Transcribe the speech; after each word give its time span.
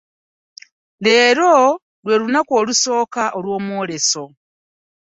Leero 1.03 1.51
lw'elunaku 2.03 2.51
olusooka 2.61 3.23
olw'omwoleso 3.37 4.23